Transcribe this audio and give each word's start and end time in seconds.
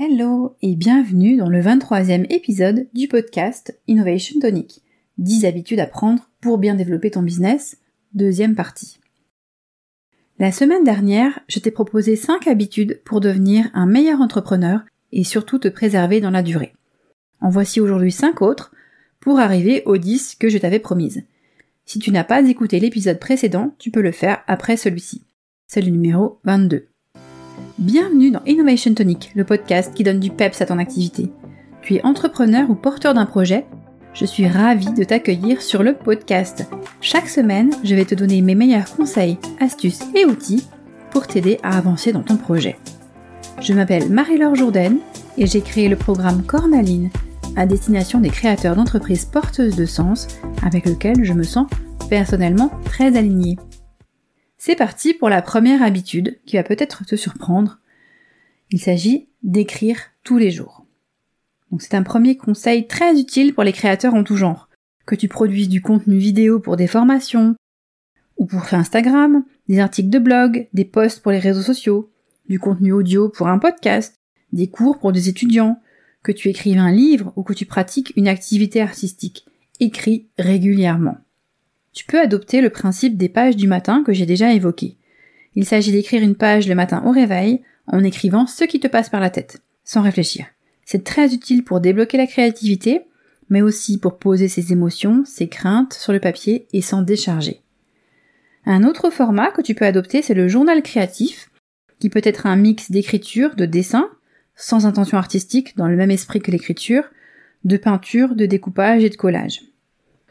Hello 0.00 0.54
et 0.62 0.76
bienvenue 0.76 1.36
dans 1.36 1.48
le 1.48 1.60
23e 1.60 2.32
épisode 2.32 2.86
du 2.94 3.08
podcast 3.08 3.76
Innovation 3.88 4.38
Tonic. 4.38 4.80
10 5.16 5.44
habitudes 5.44 5.80
à 5.80 5.88
prendre 5.88 6.30
pour 6.40 6.58
bien 6.58 6.76
développer 6.76 7.10
ton 7.10 7.22
business, 7.22 7.78
deuxième 8.14 8.54
partie. 8.54 9.00
La 10.38 10.52
semaine 10.52 10.84
dernière, 10.84 11.40
je 11.48 11.58
t'ai 11.58 11.72
proposé 11.72 12.14
5 12.14 12.46
habitudes 12.46 13.00
pour 13.04 13.18
devenir 13.18 13.70
un 13.74 13.86
meilleur 13.86 14.20
entrepreneur 14.20 14.82
et 15.10 15.24
surtout 15.24 15.58
te 15.58 15.66
préserver 15.66 16.20
dans 16.20 16.30
la 16.30 16.44
durée. 16.44 16.74
En 17.40 17.50
voici 17.50 17.80
aujourd'hui 17.80 18.12
5 18.12 18.40
autres 18.40 18.72
pour 19.18 19.40
arriver 19.40 19.82
aux 19.84 19.96
10 19.96 20.36
que 20.36 20.48
je 20.48 20.58
t'avais 20.58 20.78
promises. 20.78 21.24
Si 21.86 21.98
tu 21.98 22.12
n'as 22.12 22.22
pas 22.22 22.48
écouté 22.48 22.78
l'épisode 22.78 23.18
précédent, 23.18 23.74
tu 23.80 23.90
peux 23.90 24.02
le 24.02 24.12
faire 24.12 24.44
après 24.46 24.76
celui-ci. 24.76 25.24
C'est 25.66 25.82
le 25.82 25.90
numéro 25.90 26.38
22. 26.44 26.86
Bienvenue 27.78 28.30
dans 28.30 28.42
Innovation 28.44 28.94
Tonic, 28.94 29.32
le 29.34 29.44
podcast 29.44 29.94
qui 29.94 30.04
donne 30.04 30.20
du 30.20 30.30
peps 30.30 30.60
à 30.60 30.66
ton 30.66 30.78
activité. 30.78 31.30
Tu 31.82 31.94
es 31.94 32.04
entrepreneur 32.04 32.68
ou 32.68 32.74
porteur 32.74 33.14
d'un 33.14 33.26
projet? 33.26 33.66
Je 34.14 34.24
suis 34.24 34.48
ravie 34.48 34.92
de 34.92 35.04
t'accueillir 35.04 35.62
sur 35.62 35.82
le 35.82 35.94
podcast. 35.94 36.66
Chaque 37.00 37.28
semaine, 37.28 37.72
je 37.84 37.94
vais 37.94 38.04
te 38.04 38.14
donner 38.14 38.42
mes 38.42 38.54
meilleurs 38.54 38.94
conseils, 38.96 39.38
astuces 39.60 40.02
et 40.14 40.24
outils 40.24 40.66
pour 41.10 41.26
t'aider 41.26 41.58
à 41.62 41.78
avancer 41.78 42.12
dans 42.12 42.22
ton 42.22 42.36
projet. 42.36 42.76
Je 43.60 43.72
m'appelle 43.72 44.10
Marie-Laure 44.10 44.54
Jourdain 44.54 44.96
et 45.36 45.46
j'ai 45.46 45.60
créé 45.60 45.88
le 45.88 45.96
programme 45.96 46.42
Cornaline 46.42 47.10
à 47.56 47.66
destination 47.66 48.20
des 48.20 48.30
créateurs 48.30 48.76
d'entreprises 48.76 49.24
porteuses 49.24 49.76
de 49.76 49.86
sens 49.86 50.28
avec 50.62 50.84
lequel 50.86 51.24
je 51.24 51.32
me 51.32 51.42
sens 51.42 51.66
personnellement 52.08 52.70
très 52.84 53.16
alignée. 53.16 53.56
C'est 54.60 54.74
parti 54.74 55.14
pour 55.14 55.28
la 55.28 55.40
première 55.40 55.84
habitude 55.84 56.40
qui 56.44 56.56
va 56.56 56.64
peut-être 56.64 57.06
te 57.06 57.14
surprendre. 57.14 57.78
Il 58.70 58.80
s'agit 58.80 59.28
d'écrire 59.44 59.98
tous 60.24 60.36
les 60.36 60.50
jours. 60.50 60.84
Donc 61.70 61.80
c'est 61.80 61.94
un 61.94 62.02
premier 62.02 62.36
conseil 62.36 62.88
très 62.88 63.18
utile 63.20 63.54
pour 63.54 63.62
les 63.62 63.72
créateurs 63.72 64.14
en 64.14 64.24
tout 64.24 64.36
genre. 64.36 64.68
Que 65.06 65.14
tu 65.14 65.28
produises 65.28 65.68
du 65.68 65.80
contenu 65.80 66.18
vidéo 66.18 66.58
pour 66.58 66.76
des 66.76 66.88
formations, 66.88 67.54
ou 68.36 68.46
pour 68.46 68.74
Instagram, 68.74 69.44
des 69.68 69.78
articles 69.78 70.10
de 70.10 70.18
blog, 70.18 70.68
des 70.72 70.84
posts 70.84 71.20
pour 71.20 71.30
les 71.30 71.38
réseaux 71.38 71.62
sociaux, 71.62 72.10
du 72.48 72.58
contenu 72.58 72.92
audio 72.92 73.28
pour 73.28 73.46
un 73.46 73.58
podcast, 73.58 74.16
des 74.52 74.68
cours 74.68 74.98
pour 74.98 75.12
des 75.12 75.28
étudiants, 75.28 75.80
que 76.24 76.32
tu 76.32 76.48
écrives 76.48 76.78
un 76.78 76.90
livre 76.90 77.32
ou 77.36 77.44
que 77.44 77.52
tu 77.52 77.64
pratiques 77.64 78.12
une 78.16 78.28
activité 78.28 78.80
artistique. 78.80 79.46
Écris 79.78 80.26
régulièrement 80.36 81.18
tu 81.92 82.04
peux 82.04 82.20
adopter 82.20 82.60
le 82.60 82.70
principe 82.70 83.16
des 83.16 83.28
pages 83.28 83.56
du 83.56 83.66
matin 83.66 84.02
que 84.04 84.12
j'ai 84.12 84.26
déjà 84.26 84.52
évoqué. 84.52 84.96
Il 85.54 85.64
s'agit 85.64 85.92
d'écrire 85.92 86.22
une 86.22 86.36
page 86.36 86.68
le 86.68 86.74
matin 86.74 87.02
au 87.04 87.10
réveil 87.10 87.62
en 87.86 88.04
écrivant 88.04 88.46
ce 88.46 88.64
qui 88.64 88.80
te 88.80 88.86
passe 88.86 89.08
par 89.08 89.20
la 89.20 89.30
tête, 89.30 89.60
sans 89.84 90.02
réfléchir. 90.02 90.46
C'est 90.84 91.04
très 91.04 91.34
utile 91.34 91.64
pour 91.64 91.80
débloquer 91.80 92.16
la 92.16 92.26
créativité, 92.26 93.02
mais 93.50 93.62
aussi 93.62 93.98
pour 93.98 94.18
poser 94.18 94.48
ses 94.48 94.72
émotions, 94.72 95.24
ses 95.24 95.48
craintes 95.48 95.94
sur 95.94 96.12
le 96.12 96.20
papier 96.20 96.66
et 96.72 96.82
s'en 96.82 97.02
décharger. 97.02 97.62
Un 98.66 98.84
autre 98.84 99.10
format 99.10 99.50
que 99.50 99.62
tu 99.62 99.74
peux 99.74 99.86
adopter, 99.86 100.22
c'est 100.22 100.34
le 100.34 100.48
journal 100.48 100.82
créatif, 100.82 101.50
qui 101.98 102.10
peut 102.10 102.20
être 102.24 102.46
un 102.46 102.56
mix 102.56 102.90
d'écriture, 102.90 103.56
de 103.56 103.64
dessin, 103.64 104.08
sans 104.54 104.86
intention 104.86 105.18
artistique, 105.18 105.76
dans 105.76 105.88
le 105.88 105.96
même 105.96 106.10
esprit 106.10 106.40
que 106.40 106.50
l'écriture, 106.50 107.04
de 107.64 107.76
peinture, 107.76 108.34
de 108.34 108.46
découpage 108.46 109.04
et 109.04 109.10
de 109.10 109.16
collage. 109.16 109.62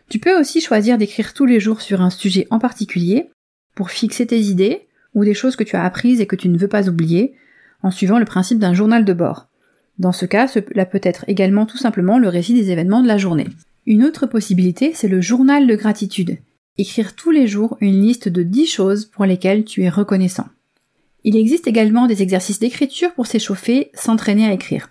Tu 0.09 0.19
peux 0.19 0.39
aussi 0.39 0.61
choisir 0.61 0.97
d'écrire 0.97 1.33
tous 1.33 1.45
les 1.45 1.59
jours 1.59 1.81
sur 1.81 2.02
un 2.02 2.09
sujet 2.09 2.47
en 2.50 2.59
particulier 2.59 3.30
pour 3.75 3.91
fixer 3.91 4.25
tes 4.25 4.39
idées 4.39 4.88
ou 5.14 5.25
des 5.25 5.33
choses 5.33 5.55
que 5.55 5.64
tu 5.64 5.75
as 5.75 5.83
apprises 5.83 6.22
et 6.22 6.27
que 6.27 6.36
tu 6.36 6.49
ne 6.49 6.58
veux 6.58 6.67
pas 6.67 6.88
oublier 6.88 7.33
en 7.83 7.91
suivant 7.91 8.19
le 8.19 8.25
principe 8.25 8.59
d'un 8.59 8.73
journal 8.73 9.05
de 9.05 9.14
bord. 9.14 9.47
Dans 9.99 10.11
ce 10.11 10.25
cas, 10.25 10.47
cela 10.47 10.86
peut 10.86 11.02
être 11.03 11.25
également 11.27 11.66
tout 11.66 11.77
simplement 11.77 12.19
le 12.19 12.30
récit 12.30 12.53
des 12.53 12.72
événements 12.72 13.02
de 13.02 13.08
la 13.08 13.17
journée. 13.17 13.47
Une 13.86 14.03
autre 14.03 14.27
possibilité, 14.27 14.91
c'est 14.94 15.08
le 15.08 15.22
journal 15.22 15.67
de 15.67 15.75
gratitude. 15.75 16.38
Écrire 16.77 17.16
tous 17.16 17.32
les 17.32 17.48
jours 17.48 17.77
une 17.82 18.02
liste 18.02 18.30
de 18.30 18.43
10 18.43 18.67
choses 18.67 19.05
pour 19.05 19.26
lesquelles 19.26 19.65
tu 19.65 19.83
es 19.83 19.89
reconnaissant. 19.89 20.48
Il 21.23 21.36
existe 21.36 21.67
également 21.67 22.08
des 22.08 22.21
exercices 22.21 22.59
d'écriture 22.59 23.14
pour 23.14 23.27
s'échauffer, 23.27 23.89
s'entraîner 23.93 24.45
à 24.45 24.53
écrire. 24.53 24.89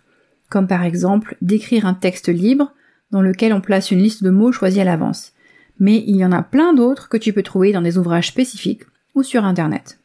Comme 0.50 0.66
par 0.66 0.84
exemple 0.84 1.36
d'écrire 1.40 1.86
un 1.86 1.94
texte 1.94 2.28
libre 2.28 2.72
dans 3.10 3.22
lequel 3.22 3.52
on 3.52 3.60
place 3.60 3.90
une 3.90 4.02
liste 4.02 4.22
de 4.22 4.30
mots 4.30 4.52
choisis 4.52 4.80
à 4.80 4.84
l'avance. 4.84 5.32
Mais 5.78 6.02
il 6.06 6.16
y 6.16 6.24
en 6.24 6.32
a 6.32 6.42
plein 6.42 6.72
d'autres 6.74 7.08
que 7.08 7.16
tu 7.16 7.32
peux 7.32 7.42
trouver 7.42 7.72
dans 7.72 7.82
des 7.82 7.98
ouvrages 7.98 8.28
spécifiques 8.28 8.82
ou 9.14 9.22
sur 9.22 9.44
Internet. 9.44 9.98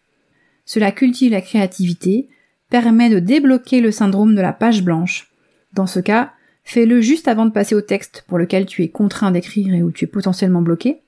Cela 0.66 0.92
cultive 0.92 1.32
la 1.32 1.42
créativité, 1.42 2.30
permet 2.72 3.10
de 3.10 3.20
débloquer 3.20 3.82
le 3.82 3.92
syndrome 3.92 4.34
de 4.34 4.42
la 4.42 4.54
page 4.54 4.84
blanche. 4.84 5.30
Dans 5.74 5.88
ce 5.88 6.00
cas, 6.00 6.32
fais-le 6.64 7.02
juste 7.02 7.28
avant 7.28 7.46
de 7.46 7.52
passer 7.52 7.76
au 7.76 7.82
texte 7.82 8.24
pour 8.28 8.38
lequel 8.38 8.66
tu 8.66 8.82
es 8.82 8.88
contraint 8.88 9.32
d'écrire 9.32 9.74
et 9.74 9.84
où 9.84 9.92
tu 9.92 10.06
es 10.06 10.08
potentiellement 10.08 10.62
bloqué. 10.62 11.02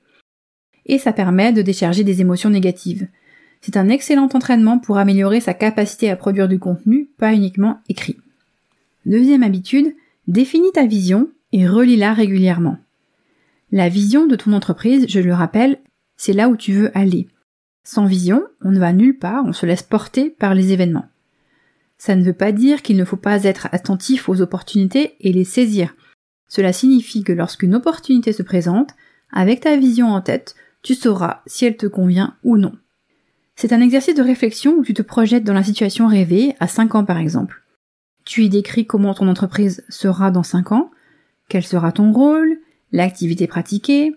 Et 0.86 0.98
ça 0.98 1.14
permet 1.14 1.52
de 1.52 1.62
décharger 1.62 2.04
des 2.04 2.20
émotions 2.20 2.50
négatives. 2.50 3.08
C'est 3.62 3.78
un 3.78 3.88
excellent 3.88 4.28
entraînement 4.34 4.78
pour 4.78 4.98
améliorer 4.98 5.40
sa 5.40 5.54
capacité 5.54 6.10
à 6.10 6.16
produire 6.16 6.48
du 6.48 6.58
contenu, 6.58 7.08
pas 7.16 7.32
uniquement 7.32 7.80
écrit. 7.88 8.18
Deuxième 9.06 9.42
habitude, 9.42 9.94
définis 10.28 10.72
ta 10.72 10.84
vision 10.84 11.30
et 11.54 11.68
relis-la 11.68 12.12
régulièrement. 12.12 12.78
La 13.70 13.88
vision 13.88 14.26
de 14.26 14.34
ton 14.34 14.52
entreprise, 14.52 15.06
je 15.08 15.20
le 15.20 15.32
rappelle, 15.32 15.78
c'est 16.16 16.32
là 16.32 16.48
où 16.48 16.56
tu 16.56 16.72
veux 16.72 16.90
aller. 16.98 17.28
Sans 17.84 18.06
vision, 18.06 18.42
on 18.60 18.72
ne 18.72 18.80
va 18.80 18.92
nulle 18.92 19.16
part, 19.16 19.44
on 19.46 19.52
se 19.52 19.64
laisse 19.64 19.84
porter 19.84 20.30
par 20.30 20.56
les 20.56 20.72
événements. 20.72 21.08
Ça 21.96 22.16
ne 22.16 22.24
veut 22.24 22.32
pas 22.32 22.50
dire 22.50 22.82
qu'il 22.82 22.96
ne 22.96 23.04
faut 23.04 23.16
pas 23.16 23.44
être 23.44 23.68
attentif 23.70 24.28
aux 24.28 24.40
opportunités 24.40 25.14
et 25.20 25.32
les 25.32 25.44
saisir. 25.44 25.94
Cela 26.48 26.72
signifie 26.72 27.22
que 27.22 27.32
lorsqu'une 27.32 27.76
opportunité 27.76 28.32
se 28.32 28.42
présente, 28.42 28.90
avec 29.30 29.60
ta 29.60 29.76
vision 29.76 30.08
en 30.08 30.20
tête, 30.20 30.56
tu 30.82 30.96
sauras 30.96 31.42
si 31.46 31.66
elle 31.66 31.76
te 31.76 31.86
convient 31.86 32.34
ou 32.42 32.56
non. 32.56 32.72
C'est 33.54 33.72
un 33.72 33.80
exercice 33.80 34.16
de 34.16 34.22
réflexion 34.22 34.74
où 34.74 34.84
tu 34.84 34.92
te 34.92 35.02
projettes 35.02 35.44
dans 35.44 35.54
la 35.54 35.62
situation 35.62 36.08
rêvée, 36.08 36.56
à 36.58 36.66
5 36.66 36.96
ans 36.96 37.04
par 37.04 37.18
exemple. 37.18 37.62
Tu 38.24 38.42
y 38.42 38.48
décris 38.48 38.86
comment 38.86 39.14
ton 39.14 39.28
entreprise 39.28 39.84
sera 39.88 40.32
dans 40.32 40.42
5 40.42 40.72
ans, 40.72 40.90
quel 41.48 41.64
sera 41.64 41.92
ton 41.92 42.12
rôle? 42.12 42.58
L'activité 42.92 43.46
pratiquée? 43.46 44.14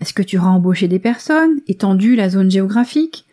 Est-ce 0.00 0.14
que 0.14 0.22
tu 0.22 0.38
auras 0.38 0.50
embauché 0.50 0.88
des 0.88 0.98
personnes? 0.98 1.60
Étendu 1.66 2.16
la 2.16 2.28
zone 2.28 2.50
géographique? 2.50 3.26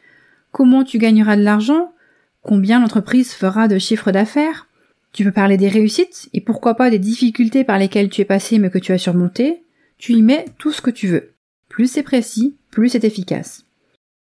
Comment 0.52 0.84
tu 0.84 0.98
gagneras 0.98 1.38
de 1.38 1.44
l'argent? 1.44 1.94
Combien 2.42 2.80
l'entreprise 2.80 3.34
fera 3.34 3.68
de 3.68 3.78
chiffre 3.78 4.12
d'affaires? 4.12 4.68
Tu 5.14 5.24
peux 5.24 5.32
parler 5.32 5.58
des 5.58 5.70
réussites 5.70 6.30
et 6.34 6.42
pourquoi 6.42 6.76
pas 6.76 6.90
des 6.90 7.00
difficultés 7.00 7.64
par 7.64 7.80
lesquelles 7.80 8.10
tu 8.10 8.22
es 8.22 8.26
passé 8.26 8.60
mais 8.60 8.70
que 8.70 8.80
tu 8.80 8.92
as 8.92 8.98
surmonté. 8.98 9.64
Tu 9.98 10.14
y 10.14 10.22
mets 10.22 10.46
tout 10.58 10.72
ce 10.72 10.82
que 10.82 10.92
tu 10.92 11.08
veux. 11.08 11.32
Plus 11.70 11.88
c'est 11.90 12.04
précis, 12.04 12.56
plus 12.70 12.90
c'est 12.90 13.04
efficace. 13.04 13.66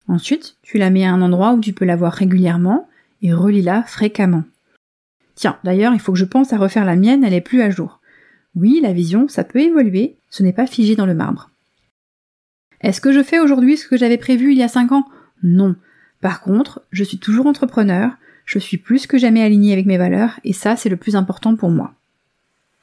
Ensuite, 0.07 0.56
tu 0.63 0.78
la 0.78 0.90
mets 0.90 1.06
à 1.06 1.12
un 1.12 1.22
endroit 1.22 1.53
où 1.53 1.59
tu 1.59 1.74
peux 1.74 1.86
la 1.86 1.96
voir 1.96 2.13
régulièrement 2.13 2.88
et 3.22 3.34
relis-la 3.34 3.84
fréquemment. 3.84 4.44
Tiens, 5.36 5.59
d'ailleurs, 5.63 5.94
il 5.94 6.00
faut 6.00 6.13
que 6.13 6.18
je 6.18 6.25
pense 6.25 6.53
à 6.53 6.57
refaire 6.57 6.86
la 6.86 6.96
mienne, 6.96 7.24
elle 7.24 7.34
est 7.34 7.41
plus 7.41 7.62
à 7.62 7.69
jour. 7.69 7.99
Oui, 8.59 8.81
la 8.84 8.92
vision, 8.92 9.30
ça 9.30 9.46
peut 9.46 9.62
évoluer, 9.62 10.18
ce 10.30 10.44
n'est 10.44 10.52
pas 10.52 10.68
figé 10.68 10.97
dans 10.97 11.06
le 11.06 11.14
marbre. 11.14 11.50
Est-ce 12.81 13.00
que 13.00 13.14
je 13.14 13.24
fais 13.24 13.40
aujourd'hui 13.40 13.78
ce 13.78 13.88
que 13.88 13.96
j'avais 13.96 14.18
prévu 14.18 14.52
il 14.52 14.58
y 14.58 14.64
a 14.64 14.68
5 14.68 14.92
ans? 14.92 15.08
Non. 15.44 15.78
Par 16.20 16.42
contre, 16.42 16.81
je 16.92 17.06
suis 17.06 17.19
toujours 17.19 17.46
entrepreneur, 17.46 18.12
je 18.44 18.59
suis 18.59 18.75
plus 18.75 19.08
que 19.08 19.18
jamais 19.18 19.42
aligné 19.42 19.72
avec 19.72 19.86
mes 19.86 19.98
valeurs, 19.98 20.42
et 20.44 20.52
ça, 20.52 20.75
c'est 20.75 20.90
le 20.90 20.98
plus 20.98 21.16
important 21.16 21.56
pour 21.56 21.69
moi. 21.69 21.94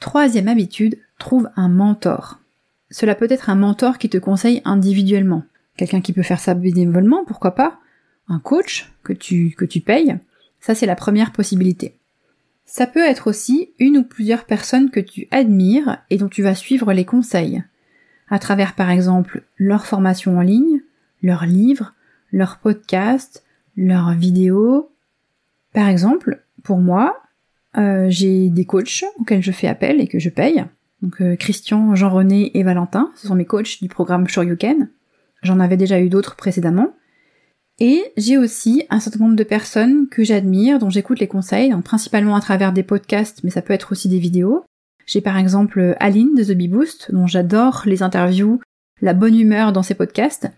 Troisième 0.00 0.48
habitude, 0.48 0.96
trouve 1.18 1.50
un 1.56 1.68
mentor. 1.68 2.38
Cela 2.90 3.14
peut 3.14 3.26
être 3.28 3.50
un 3.50 3.54
mentor 3.54 3.98
qui 3.98 4.08
te 4.08 4.16
conseille 4.16 4.62
individuellement. 4.64 5.44
Quelqu'un 5.76 6.00
qui 6.00 6.14
peut 6.14 6.22
faire 6.22 6.40
ça 6.40 6.54
bénévolement, 6.54 7.26
pourquoi 7.26 7.54
pas? 7.54 7.78
Un 8.28 8.38
coach 8.38 8.90
que 9.02 9.12
tu, 9.12 9.50
que 9.50 9.66
tu 9.66 9.80
payes. 9.80 10.16
Ça, 10.58 10.74
c'est 10.74 10.86
la 10.86 10.96
première 10.96 11.32
possibilité. 11.32 11.96
Ça 12.66 12.88
peut 12.88 13.04
être 13.04 13.28
aussi 13.28 13.70
une 13.78 13.98
ou 13.98 14.02
plusieurs 14.02 14.44
personnes 14.44 14.90
que 14.90 15.00
tu 15.00 15.28
admires 15.30 15.98
et 16.10 16.18
dont 16.18 16.28
tu 16.28 16.42
vas 16.42 16.56
suivre 16.56 16.92
les 16.92 17.04
conseils, 17.04 17.62
à 18.28 18.40
travers 18.40 18.74
par 18.74 18.90
exemple 18.90 19.44
leur 19.56 19.86
formation 19.86 20.36
en 20.36 20.42
ligne, 20.42 20.82
leurs 21.22 21.46
livres, 21.46 21.94
leurs 22.32 22.58
podcasts, 22.58 23.44
leurs 23.76 24.12
vidéos. 24.12 24.90
Par 25.72 25.88
exemple, 25.88 26.42
pour 26.64 26.78
moi, 26.78 27.22
euh, 27.78 28.06
j'ai 28.08 28.50
des 28.50 28.64
coachs 28.64 29.04
auxquels 29.20 29.42
je 29.42 29.52
fais 29.52 29.68
appel 29.68 30.00
et 30.00 30.08
que 30.08 30.18
je 30.18 30.28
paye. 30.28 30.64
Donc 31.02 31.22
euh, 31.22 31.36
Christian, 31.36 31.94
Jean-René 31.94 32.58
et 32.58 32.64
Valentin, 32.64 33.12
ce 33.14 33.28
sont 33.28 33.36
mes 33.36 33.44
coachs 33.44 33.80
du 33.80 33.88
programme 33.88 34.26
Shoryuken. 34.26 34.88
J'en 35.42 35.60
avais 35.60 35.76
déjà 35.76 36.00
eu 36.00 36.08
d'autres 36.08 36.34
précédemment. 36.34 36.94
Et 37.78 38.02
j'ai 38.16 38.38
aussi 38.38 38.84
un 38.88 39.00
certain 39.00 39.20
nombre 39.20 39.36
de 39.36 39.44
personnes 39.44 40.08
que 40.08 40.24
j'admire, 40.24 40.78
dont 40.78 40.88
j'écoute 40.88 41.20
les 41.20 41.28
conseils, 41.28 41.74
principalement 41.84 42.36
à 42.36 42.40
travers 42.40 42.72
des 42.72 42.82
podcasts, 42.82 43.44
mais 43.44 43.50
ça 43.50 43.62
peut 43.62 43.74
être 43.74 43.92
aussi 43.92 44.08
des 44.08 44.18
vidéos. 44.18 44.64
J'ai 45.04 45.20
par 45.20 45.36
exemple 45.36 45.94
Aline 46.00 46.34
de 46.34 46.42
The 46.42 46.56
Bee 46.56 46.68
Boost, 46.68 47.12
dont 47.12 47.26
j'adore 47.26 47.82
les 47.84 48.02
interviews, 48.02 48.60
la 49.00 49.12
bonne 49.12 49.38
humeur 49.38 49.72
dans 49.72 49.82
ses 49.82 49.94
podcasts. 49.94 50.48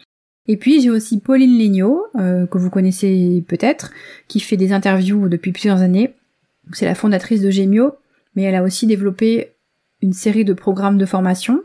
Et 0.47 0.56
puis 0.56 0.81
j'ai 0.81 0.91
aussi 0.91 1.20
Pauline 1.20 1.59
Legnaud, 1.59 2.06
euh, 2.17 2.47
que 2.47 2.56
vous 2.56 2.70
connaissez 2.70 3.44
peut-être, 3.47 3.93
qui 4.29 4.41
fait 4.41 4.56
des 4.56 4.73
interviews 4.73 5.29
depuis 5.29 5.53
plusieurs 5.53 5.82
années. 5.82 6.15
C'est 6.73 6.87
la 6.87 6.94
fondatrice 6.94 7.43
de 7.43 7.50
Gemio, 7.50 7.93
mais 8.35 8.44
elle 8.44 8.55
a 8.55 8.62
aussi 8.62 8.87
développé 8.87 9.53
une 10.00 10.12
série 10.12 10.44
de 10.44 10.53
programmes 10.55 10.99
de 10.99 11.06
formation 11.06 11.62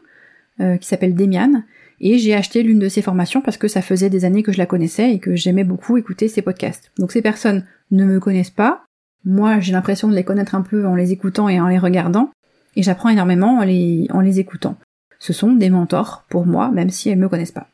euh, 0.60 0.78
qui 0.78 0.88
s'appelle 0.88 1.16
Demian. 1.16 1.64
Et 2.06 2.18
j'ai 2.18 2.36
acheté 2.36 2.64
l'une 2.64 2.80
de 2.80 2.90
ses 2.90 3.02
formations 3.02 3.42
parce 3.42 3.56
que 3.56 3.70
ça 3.70 3.82
faisait 3.82 4.10
des 4.10 4.26
années 4.26 4.44
que 4.44 4.52
je 4.52 4.58
la 4.58 4.66
connaissais 4.66 5.14
et 5.14 5.20
que 5.20 5.38
j'aimais 5.38 5.64
beaucoup 5.64 5.96
écouter 5.96 6.28
ses 6.28 6.42
podcasts. 6.42 6.92
Donc 7.00 7.14
ces 7.14 7.22
personnes 7.22 7.66
ne 7.92 8.04
me 8.04 8.20
connaissent 8.20 8.50
pas. 8.50 8.84
Moi, 9.24 9.62
j'ai 9.62 9.72
l'impression 9.72 10.10
de 10.10 10.14
les 10.14 10.26
connaître 10.26 10.54
un 10.54 10.64
peu 10.64 10.86
en 10.86 10.96
les 10.96 11.14
écoutant 11.14 11.48
et 11.48 11.62
en 11.62 11.70
les 11.70 11.78
regardant. 11.78 12.30
Et 12.76 12.84
j'apprends 12.84 13.08
énormément 13.08 13.60
en 13.60 13.64
les, 13.64 14.08
en 14.10 14.20
les 14.20 14.42
écoutant. 14.42 14.78
Ce 15.18 15.32
sont 15.32 15.54
des 15.54 15.70
mentors 15.70 16.26
pour 16.28 16.46
moi, 16.46 16.72
même 16.72 16.90
si 16.90 17.08
elles 17.08 17.18
me 17.18 17.30
connaissent 17.30 17.54
pas. 17.54 17.70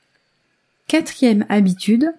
Quatrième 0.87 1.47
habitude, 1.49 2.13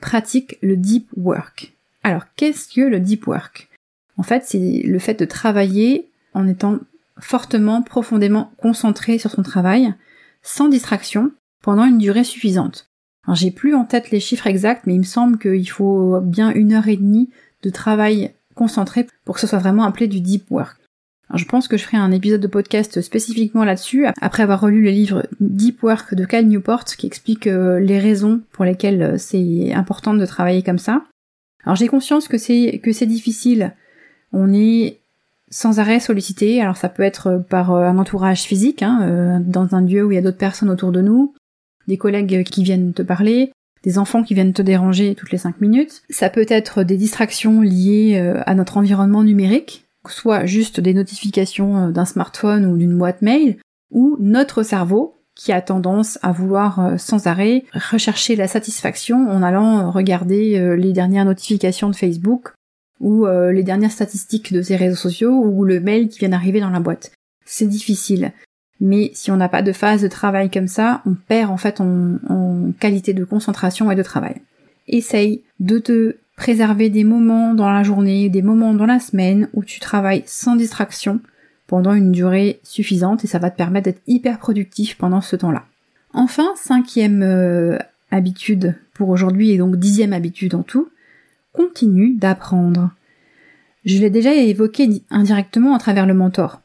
pratique 0.00 0.58
le 0.62 0.76
deep 0.76 1.06
work. 1.16 1.74
Alors, 2.02 2.24
qu'est-ce 2.34 2.74
que 2.74 2.80
le 2.80 2.98
deep 2.98 3.28
work? 3.28 3.68
En 4.16 4.24
fait, 4.24 4.42
c'est 4.44 4.82
le 4.84 4.98
fait 4.98 5.14
de 5.14 5.24
travailler 5.24 6.08
en 6.34 6.48
étant 6.48 6.80
fortement, 7.20 7.82
profondément 7.82 8.50
concentré 8.56 9.18
sur 9.18 9.30
son 9.30 9.44
travail, 9.44 9.94
sans 10.42 10.68
distraction, 10.68 11.30
pendant 11.62 11.84
une 11.84 11.98
durée 11.98 12.24
suffisante. 12.24 12.90
Alors 13.24 13.36
j'ai 13.36 13.50
plus 13.50 13.74
en 13.74 13.84
tête 13.84 14.10
les 14.10 14.20
chiffres 14.20 14.46
exacts, 14.46 14.82
mais 14.86 14.94
il 14.94 14.98
me 14.98 15.04
semble 15.04 15.38
qu'il 15.38 15.70
faut 15.70 16.20
bien 16.20 16.50
une 16.50 16.72
heure 16.72 16.88
et 16.88 16.96
demie 16.96 17.30
de 17.62 17.70
travail 17.70 18.32
concentré 18.54 19.06
pour 19.24 19.36
que 19.36 19.40
ce 19.40 19.46
soit 19.46 19.58
vraiment 19.58 19.84
appelé 19.84 20.08
du 20.08 20.20
deep 20.20 20.50
work. 20.50 20.76
Alors 21.32 21.38
je 21.38 21.46
pense 21.46 21.66
que 21.66 21.78
je 21.78 21.84
ferai 21.84 21.96
un 21.96 22.12
épisode 22.12 22.42
de 22.42 22.46
podcast 22.46 23.00
spécifiquement 23.00 23.64
là-dessus, 23.64 24.04
après 24.20 24.42
avoir 24.42 24.60
relu 24.60 24.82
le 24.82 24.90
livre 24.90 25.26
Deep 25.40 25.82
Work 25.82 26.14
de 26.14 26.26
Cal 26.26 26.46
Newport, 26.46 26.84
qui 26.84 27.06
explique 27.06 27.46
euh, 27.46 27.80
les 27.80 27.98
raisons 27.98 28.42
pour 28.52 28.66
lesquelles 28.66 29.02
euh, 29.02 29.16
c'est 29.16 29.72
important 29.72 30.12
de 30.12 30.26
travailler 30.26 30.62
comme 30.62 30.78
ça. 30.78 31.04
Alors 31.64 31.76
j'ai 31.76 31.86
conscience 31.86 32.28
que 32.28 32.36
c'est 32.36 32.80
que 32.82 32.92
c'est 32.92 33.06
difficile. 33.06 33.72
On 34.34 34.52
est 34.52 34.98
sans 35.48 35.78
arrêt 35.78 36.00
sollicité. 36.00 36.60
Alors 36.60 36.76
ça 36.76 36.90
peut 36.90 37.02
être 37.02 37.42
par 37.48 37.72
euh, 37.72 37.84
un 37.84 37.96
entourage 37.96 38.42
physique, 38.42 38.82
hein, 38.82 39.40
dans 39.40 39.74
un 39.74 39.80
lieu 39.80 40.04
où 40.04 40.12
il 40.12 40.16
y 40.16 40.18
a 40.18 40.22
d'autres 40.22 40.36
personnes 40.36 40.70
autour 40.70 40.92
de 40.92 41.00
nous, 41.00 41.32
des 41.88 41.96
collègues 41.96 42.44
qui 42.44 42.62
viennent 42.62 42.92
te 42.92 43.02
parler, 43.02 43.52
des 43.82 43.98
enfants 43.98 44.22
qui 44.22 44.34
viennent 44.34 44.52
te 44.52 44.62
déranger 44.62 45.14
toutes 45.14 45.32
les 45.32 45.38
cinq 45.38 45.60
minutes. 45.60 46.02
Ça 46.10 46.30
peut 46.30 46.46
être 46.48 46.82
des 46.84 46.96
distractions 46.96 47.60
liées 47.60 48.16
euh, 48.16 48.40
à 48.46 48.54
notre 48.54 48.76
environnement 48.76 49.24
numérique, 49.24 49.84
soit 50.08 50.46
juste 50.46 50.80
des 50.80 50.94
notifications 50.94 51.88
euh, 51.88 51.90
d'un 51.90 52.04
smartphone 52.04 52.66
ou 52.66 52.76
d'une 52.76 52.96
boîte 52.96 53.22
mail, 53.22 53.56
ou 53.90 54.16
notre 54.20 54.62
cerveau 54.62 55.18
qui 55.34 55.50
a 55.50 55.62
tendance 55.62 56.18
à 56.22 56.30
vouloir 56.32 56.78
euh, 56.78 56.96
sans 56.98 57.26
arrêt 57.26 57.64
rechercher 57.72 58.36
la 58.36 58.48
satisfaction 58.48 59.28
en 59.28 59.42
allant 59.42 59.90
regarder 59.90 60.76
les 60.76 60.92
dernières 60.92 61.24
notifications 61.24 61.90
de 61.90 61.96
Facebook 61.96 62.52
ou 63.00 63.26
les 63.26 63.64
dernières 63.64 63.90
statistiques 63.90 64.52
de 64.52 64.62
ses 64.62 64.76
réseaux 64.76 64.94
sociaux 64.94 65.32
ou 65.32 65.64
le 65.64 65.80
mail 65.80 66.08
qui 66.08 66.20
vient 66.20 66.28
d'arriver 66.28 66.60
dans 66.60 66.70
la 66.70 66.78
boîte. 66.78 67.10
C'est 67.44 67.66
difficile. 67.66 68.30
Mais 68.80 69.10
si 69.14 69.30
on 69.30 69.36
n'a 69.36 69.48
pas 69.48 69.62
de 69.62 69.72
phase 69.72 70.02
de 70.02 70.08
travail 70.08 70.50
comme 70.50 70.68
ça, 70.68 71.02
on 71.06 71.14
perd 71.14 71.50
en 71.50 71.56
fait 71.56 71.80
en, 71.80 72.72
qualité 72.80 73.12
de 73.12 73.24
concentration 73.24 73.90
et 73.90 73.94
de 73.94 74.02
travail. 74.02 74.36
Essaye 74.88 75.42
de 75.60 75.78
te 75.78 76.16
préserver 76.36 76.90
des 76.90 77.04
moments 77.04 77.54
dans 77.54 77.70
la 77.70 77.82
journée, 77.82 78.28
des 78.28 78.42
moments 78.42 78.74
dans 78.74 78.86
la 78.86 78.98
semaine 78.98 79.48
où 79.52 79.62
tu 79.62 79.78
travailles 79.78 80.24
sans 80.26 80.56
distraction 80.56 81.20
pendant 81.66 81.94
une 81.94 82.12
durée 82.12 82.60
suffisante 82.64 83.24
et 83.24 83.28
ça 83.28 83.38
va 83.38 83.50
te 83.50 83.56
permettre 83.56 83.84
d'être 83.84 84.02
hyper 84.06 84.38
productif 84.38 84.96
pendant 84.96 85.20
ce 85.20 85.36
temps-là. 85.36 85.64
Enfin, 86.12 86.48
cinquième 86.56 87.22
euh, 87.22 87.78
habitude 88.10 88.74
pour 88.94 89.10
aujourd'hui 89.10 89.50
et 89.50 89.58
donc 89.58 89.76
dixième 89.76 90.12
habitude 90.12 90.54
en 90.54 90.62
tout, 90.62 90.88
continue 91.52 92.14
d'apprendre. 92.14 92.90
Je 93.84 93.98
l'ai 93.98 94.10
déjà 94.10 94.32
évoqué 94.34 95.02
indirectement 95.10 95.74
à 95.74 95.78
travers 95.78 96.06
le 96.06 96.14
mentor. 96.14 96.61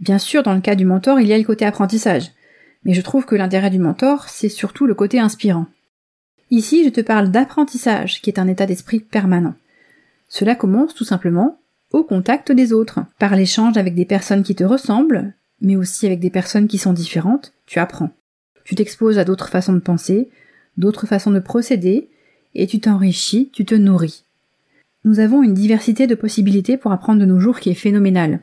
Bien 0.00 0.18
sûr, 0.18 0.42
dans 0.42 0.54
le 0.54 0.60
cas 0.60 0.74
du 0.74 0.86
mentor, 0.86 1.20
il 1.20 1.28
y 1.28 1.32
a 1.32 1.38
le 1.38 1.44
côté 1.44 1.64
apprentissage, 1.64 2.30
mais 2.84 2.94
je 2.94 3.02
trouve 3.02 3.26
que 3.26 3.34
l'intérêt 3.34 3.70
du 3.70 3.78
mentor, 3.78 4.28
c'est 4.28 4.48
surtout 4.48 4.86
le 4.86 4.94
côté 4.94 5.20
inspirant. 5.20 5.66
Ici, 6.50 6.84
je 6.84 6.88
te 6.88 7.00
parle 7.00 7.30
d'apprentissage, 7.30 8.22
qui 8.22 8.30
est 8.30 8.38
un 8.38 8.48
état 8.48 8.66
d'esprit 8.66 9.00
permanent. 9.00 9.54
Cela 10.28 10.54
commence 10.54 10.94
tout 10.94 11.04
simplement 11.04 11.58
au 11.92 12.02
contact 12.04 12.52
des 12.52 12.72
autres, 12.72 13.00
par 13.18 13.36
l'échange 13.36 13.76
avec 13.76 13.94
des 13.94 14.04
personnes 14.04 14.42
qui 14.42 14.54
te 14.54 14.64
ressemblent, 14.64 15.34
mais 15.60 15.76
aussi 15.76 16.06
avec 16.06 16.20
des 16.20 16.30
personnes 16.30 16.68
qui 16.68 16.78
sont 16.78 16.92
différentes, 16.92 17.52
tu 17.66 17.78
apprends. 17.78 18.10
Tu 18.64 18.74
t'exposes 18.74 19.18
à 19.18 19.24
d'autres 19.24 19.48
façons 19.48 19.72
de 19.72 19.80
penser, 19.80 20.30
d'autres 20.76 21.06
façons 21.06 21.32
de 21.32 21.40
procéder, 21.40 22.08
et 22.54 22.66
tu 22.66 22.80
t'enrichis, 22.80 23.50
tu 23.52 23.64
te 23.64 23.74
nourris. 23.74 24.24
Nous 25.04 25.18
avons 25.18 25.42
une 25.42 25.54
diversité 25.54 26.06
de 26.06 26.14
possibilités 26.14 26.76
pour 26.76 26.92
apprendre 26.92 27.20
de 27.20 27.26
nos 27.26 27.40
jours 27.40 27.60
qui 27.60 27.70
est 27.70 27.74
phénoménale. 27.74 28.40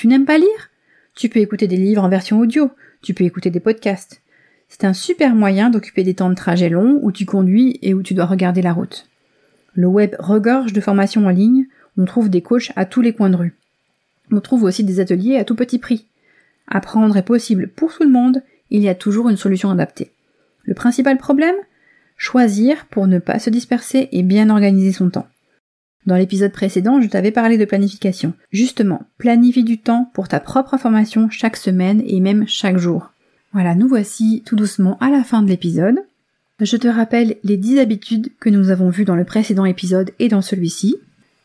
Tu 0.00 0.06
n'aimes 0.06 0.24
pas 0.24 0.38
lire? 0.38 0.70
Tu 1.14 1.28
peux 1.28 1.40
écouter 1.40 1.68
des 1.68 1.76
livres 1.76 2.02
en 2.02 2.08
version 2.08 2.38
audio, 2.38 2.70
tu 3.02 3.12
peux 3.12 3.24
écouter 3.24 3.50
des 3.50 3.60
podcasts. 3.60 4.22
C'est 4.70 4.84
un 4.84 4.94
super 4.94 5.34
moyen 5.34 5.68
d'occuper 5.68 6.04
des 6.04 6.14
temps 6.14 6.30
de 6.30 6.34
trajet 6.34 6.70
longs 6.70 6.98
où 7.02 7.12
tu 7.12 7.26
conduis 7.26 7.78
et 7.82 7.92
où 7.92 8.02
tu 8.02 8.14
dois 8.14 8.24
regarder 8.24 8.62
la 8.62 8.72
route. 8.72 9.10
Le 9.74 9.88
web 9.88 10.16
regorge 10.18 10.72
de 10.72 10.80
formations 10.80 11.26
en 11.26 11.28
ligne, 11.28 11.66
on 11.98 12.06
trouve 12.06 12.30
des 12.30 12.40
coachs 12.40 12.72
à 12.76 12.86
tous 12.86 13.02
les 13.02 13.12
coins 13.12 13.28
de 13.28 13.36
rue. 13.36 13.54
On 14.32 14.40
trouve 14.40 14.62
aussi 14.62 14.84
des 14.84 15.00
ateliers 15.00 15.36
à 15.36 15.44
tout 15.44 15.54
petit 15.54 15.78
prix. 15.78 16.06
Apprendre 16.66 17.18
est 17.18 17.22
possible 17.22 17.68
pour 17.68 17.92
tout 17.92 18.02
le 18.02 18.08
monde, 18.08 18.42
il 18.70 18.80
y 18.80 18.88
a 18.88 18.94
toujours 18.94 19.28
une 19.28 19.36
solution 19.36 19.68
adaptée. 19.68 20.12
Le 20.62 20.72
principal 20.72 21.18
problème? 21.18 21.56
Choisir 22.16 22.86
pour 22.86 23.06
ne 23.06 23.18
pas 23.18 23.38
se 23.38 23.50
disperser 23.50 24.08
et 24.12 24.22
bien 24.22 24.48
organiser 24.48 24.92
son 24.92 25.10
temps. 25.10 25.28
Dans 26.06 26.16
l'épisode 26.16 26.52
précédent, 26.52 27.00
je 27.00 27.08
t'avais 27.08 27.30
parlé 27.30 27.58
de 27.58 27.64
planification. 27.64 28.32
Justement, 28.50 29.02
planifie 29.18 29.64
du 29.64 29.78
temps 29.78 30.10
pour 30.14 30.28
ta 30.28 30.40
propre 30.40 30.78
formation 30.78 31.28
chaque 31.28 31.56
semaine 31.56 32.02
et 32.06 32.20
même 32.20 32.48
chaque 32.48 32.78
jour. 32.78 33.12
Voilà, 33.52 33.74
nous 33.74 33.88
voici 33.88 34.42
tout 34.46 34.56
doucement 34.56 34.96
à 35.00 35.10
la 35.10 35.24
fin 35.24 35.42
de 35.42 35.48
l'épisode. 35.48 35.98
Je 36.60 36.76
te 36.76 36.88
rappelle 36.88 37.36
les 37.42 37.56
10 37.56 37.78
habitudes 37.78 38.30
que 38.38 38.48
nous 38.48 38.70
avons 38.70 38.90
vues 38.90 39.04
dans 39.04 39.16
le 39.16 39.24
précédent 39.24 39.64
épisode 39.64 40.12
et 40.18 40.28
dans 40.28 40.42
celui-ci. 40.42 40.96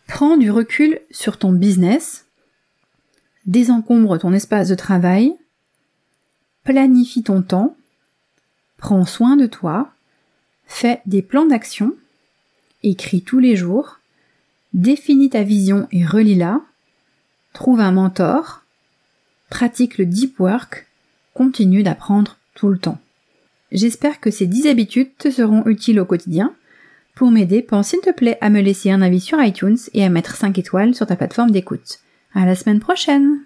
Prends 0.07 0.37
du 0.37 0.51
recul 0.51 0.99
sur 1.11 1.37
ton 1.37 1.51
business. 1.51 2.25
Désencombre 3.45 4.17
ton 4.17 4.33
espace 4.33 4.69
de 4.69 4.75
travail. 4.75 5.33
Planifie 6.63 7.23
ton 7.23 7.41
temps. 7.41 7.75
Prends 8.77 9.05
soin 9.05 9.35
de 9.35 9.47
toi. 9.47 9.91
Fais 10.65 11.01
des 11.05 11.21
plans 11.21 11.45
d'action. 11.45 11.93
Écris 12.83 13.21
tous 13.21 13.39
les 13.39 13.55
jours 13.55 13.99
définis 14.75 15.29
ta 15.29 15.41
vision 15.41 15.87
et 15.91 16.05
relis-la, 16.05 16.61
trouve 17.53 17.79
un 17.79 17.91
mentor, 17.91 18.63
pratique 19.49 19.97
le 19.97 20.05
deep 20.05 20.39
work, 20.39 20.85
continue 21.33 21.81
d'apprendre 21.81 22.37
tout 22.53 22.69
le 22.69 22.77
temps. 22.77 22.99
J'espère 23.71 24.19
que 24.19 24.29
ces 24.29 24.45
10 24.45 24.67
habitudes 24.67 25.17
te 25.17 25.31
seront 25.31 25.65
utiles 25.65 25.99
au 25.99 26.05
quotidien. 26.05 26.53
Pour 27.15 27.31
m'aider, 27.31 27.61
pense 27.61 27.87
s'il 27.87 28.01
te 28.01 28.11
plaît 28.11 28.37
à 28.41 28.49
me 28.49 28.61
laisser 28.61 28.91
un 28.91 29.01
avis 29.01 29.21
sur 29.21 29.41
iTunes 29.41 29.77
et 29.93 30.03
à 30.03 30.09
mettre 30.09 30.35
5 30.35 30.57
étoiles 30.59 30.93
sur 30.93 31.07
ta 31.07 31.15
plateforme 31.15 31.51
d'écoute. 31.51 31.99
À 32.33 32.45
la 32.45 32.55
semaine 32.55 32.79
prochaine! 32.79 33.39